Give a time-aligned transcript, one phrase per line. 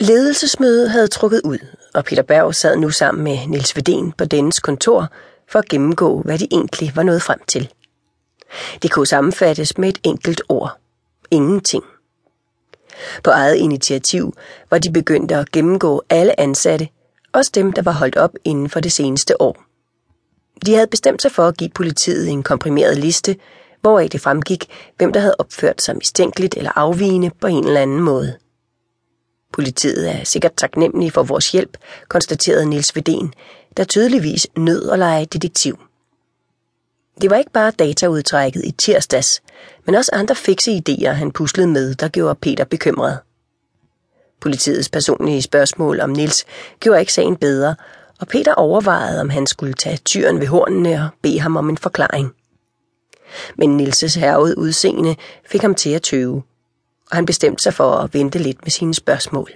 [0.00, 1.58] Ledelsesmødet havde trukket ud,
[1.94, 5.08] og Peter Berg sad nu sammen med Nils Vedén på dennes kontor
[5.48, 7.72] for at gennemgå, hvad de egentlig var nået frem til.
[8.82, 10.78] Det kunne sammenfattes med et enkelt ord.
[11.30, 11.84] Ingenting.
[13.24, 14.34] På eget initiativ
[14.70, 16.88] var de begyndt at gennemgå alle ansatte,
[17.32, 19.64] også dem, der var holdt op inden for det seneste år.
[20.66, 23.36] De havde bestemt sig for at give politiet en komprimeret liste,
[23.80, 28.00] hvoraf det fremgik, hvem der havde opført sig mistænkeligt eller afvigende på en eller anden
[28.00, 28.36] måde.
[29.58, 31.76] Politiet er sikkert taknemmelig for vores hjælp,
[32.08, 33.30] konstaterede Nils Vedén,
[33.76, 35.78] der tydeligvis nød at lege detektiv.
[37.20, 39.42] Det var ikke bare dataudtrækket i tirsdags,
[39.86, 43.18] men også andre fikse idéer, han puslede med, der gjorde Peter bekymret.
[44.40, 46.44] Politiets personlige spørgsmål om Nils
[46.80, 47.76] gjorde ikke sagen bedre,
[48.20, 51.78] og Peter overvejede, om han skulle tage tyren ved hornene og bede ham om en
[51.78, 52.34] forklaring.
[53.56, 55.16] Men Nilses hervede udseende
[55.46, 56.42] fik ham til at tøve
[57.10, 59.50] og han bestemte sig for at vente lidt med sine spørgsmål.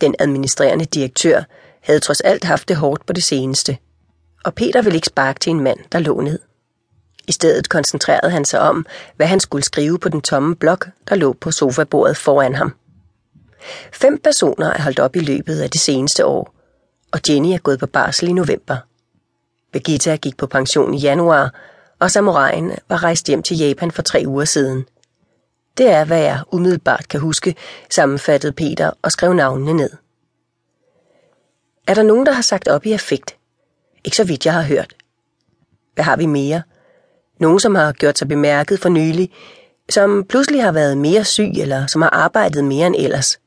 [0.00, 1.42] Den administrerende direktør
[1.80, 3.78] havde trods alt haft det hårdt på det seneste,
[4.44, 6.38] og Peter ville ikke sparke til en mand, der lå ned.
[7.28, 11.14] I stedet koncentrerede han sig om, hvad han skulle skrive på den tomme blok, der
[11.14, 12.74] lå på sofabordet foran ham.
[13.92, 16.54] Fem personer er holdt op i løbet af det seneste år,
[17.12, 18.76] og Jenny er gået på barsel i november.
[19.72, 21.54] Birgitta gik på pension i januar,
[21.98, 24.86] og samuraien var rejst hjem til Japan for tre uger siden–
[25.78, 27.56] det er, hvad jeg umiddelbart kan huske,
[27.90, 29.90] sammenfattede Peter og skrev navnene ned.
[31.86, 33.36] Er der nogen, der har sagt op i affekt?
[34.04, 34.94] Ikke så vidt jeg har hørt.
[35.94, 36.62] Hvad har vi mere?
[37.38, 39.30] Nogen, som har gjort sig bemærket for nylig,
[39.90, 43.40] som pludselig har været mere syg eller som har arbejdet mere end ellers.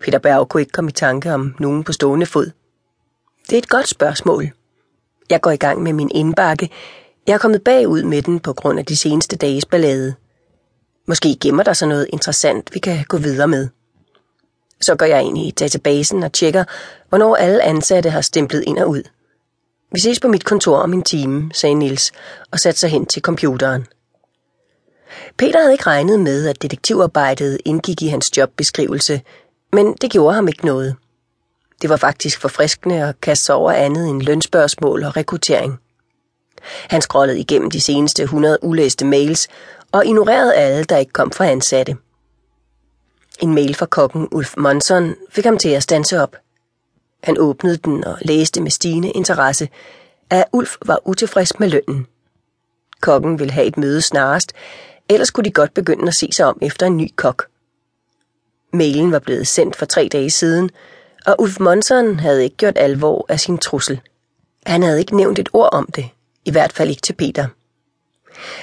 [0.00, 2.50] Peter Berg kunne ikke komme i tanke om nogen på stående fod.
[3.46, 4.50] Det er et godt spørgsmål.
[5.30, 6.70] Jeg går i gang med min indbakke.
[7.26, 10.14] Jeg er kommet bagud med den på grund af de seneste dages ballade.
[11.10, 13.68] Måske gemmer der sig noget interessant, vi kan gå videre med.
[14.80, 16.64] Så går jeg ind i databasen og tjekker,
[17.08, 19.02] hvornår alle ansatte har stemplet ind og ud.
[19.92, 22.12] Vi ses på mit kontor om en time, sagde Nils
[22.50, 23.86] og satte sig hen til computeren.
[25.36, 29.20] Peter havde ikke regnet med, at detektivarbejdet indgik i hans jobbeskrivelse,
[29.72, 30.96] men det gjorde ham ikke noget.
[31.82, 35.80] Det var faktisk forfriskende at kaste sig over andet end lønspørgsmål og rekruttering.
[36.62, 39.48] Han scrollede igennem de seneste 100 ulæste mails
[39.92, 41.96] og ignorerede alle, der ikke kom fra ansatte.
[43.40, 46.36] En mail fra kokken Ulf Monson fik ham til at stanse op.
[47.22, 49.68] Han åbnede den og læste med stigende interesse,
[50.30, 52.06] at Ulf var utilfreds med lønnen.
[53.00, 54.52] Kokken ville have et møde snarest,
[55.08, 57.46] ellers kunne de godt begynde at se sig om efter en ny kok.
[58.72, 60.70] Mailen var blevet sendt for tre dage siden,
[61.26, 64.00] og Ulf Monson havde ikke gjort alvor af sin trussel.
[64.66, 66.08] Han havde ikke nævnt et ord om det,
[66.44, 67.46] i hvert fald ikke til Peter.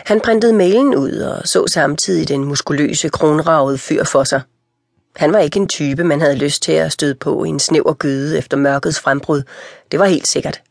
[0.05, 4.41] Han printede mailen ud og så samtidig den muskuløse, kronravede fyr for sig.
[5.15, 7.93] Han var ikke en type, man havde lyst til at støde på i en snæver
[7.93, 9.43] gyde efter mørkets frembrud.
[9.91, 10.61] Det var helt sikkert.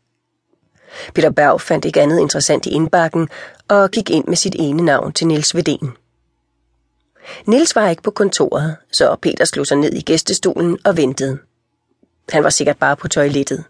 [1.15, 3.29] Peter Berg fandt ikke andet interessant i indbakken
[3.69, 5.89] og gik ind med sit ene navn til Nils Vedén.
[7.47, 11.39] Nils var ikke på kontoret, så Peter slog sig ned i gæstestolen og ventede.
[12.29, 13.65] Han var sikkert bare på toilettet.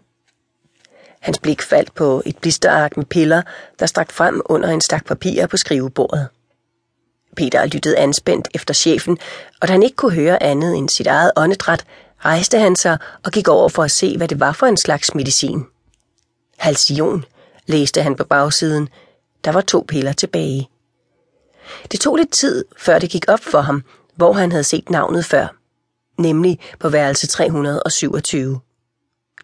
[1.19, 3.41] Hans blik faldt på et blisterark med piller,
[3.79, 6.27] der strakt frem under en stak papirer på skrivebordet.
[7.35, 9.17] Peter lyttede anspændt efter chefen,
[9.61, 11.85] og da han ikke kunne høre andet end sit eget åndedræt,
[12.25, 15.15] rejste han sig og gik over for at se, hvad det var for en slags
[15.15, 15.65] medicin.
[16.57, 17.25] Halsion,
[17.65, 18.89] læste han på bagsiden.
[19.43, 20.69] Der var to piller tilbage.
[21.91, 23.83] Det tog lidt tid, før det gik op for ham,
[24.15, 25.55] hvor han havde set navnet før,
[26.17, 28.59] nemlig på værelse 327.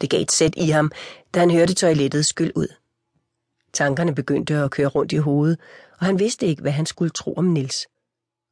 [0.03, 0.91] Det gav et sæt i ham,
[1.33, 2.67] da han hørte toilettet skyld ud.
[3.73, 5.59] Tankerne begyndte at køre rundt i hovedet,
[5.99, 7.87] og han vidste ikke, hvad han skulle tro om Nils.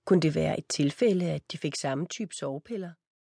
[0.05, 2.91] Kunne det være et tilfælde, at de fik samme type sovepiller?